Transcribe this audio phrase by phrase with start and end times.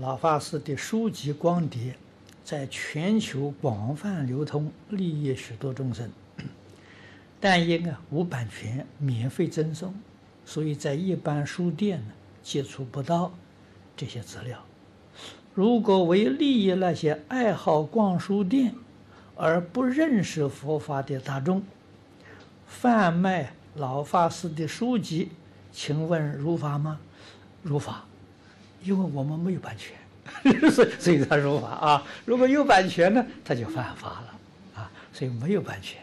[0.00, 1.96] 老法师的书籍光碟
[2.44, 6.10] 在全球广泛流通，利益许多众生。
[7.40, 9.94] 但因啊无版权，免费赠送，
[10.44, 12.12] 所以在一般书店呢
[12.42, 13.32] 接触不到
[13.96, 14.64] 这些资料。
[15.54, 18.74] 如果为利益那些爱好逛书店
[19.34, 21.62] 而不认识佛法的大众，
[22.66, 25.30] 贩卖老法师的书籍，
[25.72, 27.00] 请问如法吗？
[27.62, 28.04] 如法。
[28.86, 29.96] 因为我们没有版权，
[30.70, 32.06] 所以所以他说法啊。
[32.24, 34.38] 如果有版权呢，他就犯法了
[34.76, 34.90] 啊。
[35.12, 36.00] 所以没有版权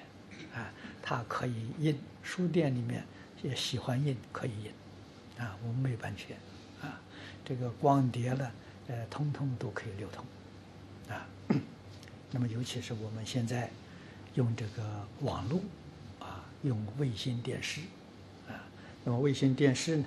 [0.54, 0.68] 啊，
[1.02, 3.02] 他可以印，书店里面
[3.42, 5.56] 也喜欢印可以印啊。
[5.64, 6.36] 我们没有版权
[6.82, 7.00] 啊，
[7.46, 8.52] 这个光碟呢，
[8.88, 10.26] 呃，通通都可以流通
[11.09, 11.26] 啊。
[12.31, 13.70] 那么尤其是我们现在
[14.34, 14.84] 用这个
[15.22, 15.62] 网络
[16.20, 17.80] 啊，用卫星电视
[18.50, 18.59] 啊，
[19.06, 20.06] 那么卫星电视呢？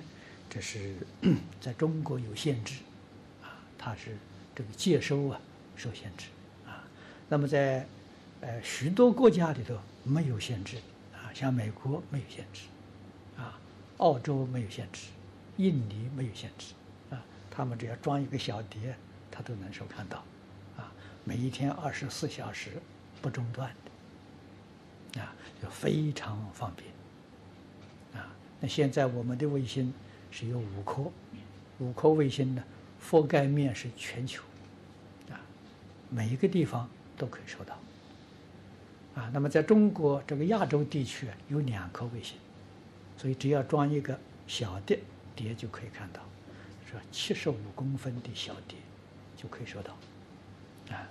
[0.49, 0.95] 这是
[1.59, 2.75] 在中国有限制，
[3.43, 4.15] 啊，它是
[4.55, 5.39] 这个接收啊
[5.75, 6.27] 受限制，
[6.65, 6.83] 啊，
[7.27, 7.85] 那么在
[8.41, 10.77] 呃许多国家里头没有限制，
[11.13, 12.61] 啊，像美国没有限制，
[13.37, 13.59] 啊，
[13.97, 15.07] 澳洲没有限制，
[15.57, 16.73] 印尼没有限制，
[17.09, 18.95] 啊，他们只要装一个小碟，
[19.29, 20.23] 他都能收看到，
[20.77, 20.91] 啊，
[21.23, 22.71] 每一天二十四小时
[23.21, 23.69] 不中断
[25.13, 29.93] 的，啊，就非常方便，啊，那现在我们的卫星。
[30.31, 31.11] 是有五颗，
[31.79, 32.63] 五颗卫星呢，
[33.01, 34.43] 覆盖面是全球，
[35.29, 35.39] 啊，
[36.09, 37.79] 每一个地方都可以收到，
[39.15, 42.37] 啊，那么在中国这个亚洲地区有两颗卫星，
[43.17, 44.97] 所以只要装一个小的
[45.35, 46.21] 碟就可以看到，
[46.85, 48.77] 是七十五公分的小碟
[49.35, 49.97] 就可以收到，
[50.95, 51.09] 啊。